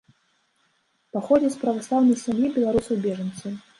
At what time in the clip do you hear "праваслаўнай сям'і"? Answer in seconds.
1.65-2.51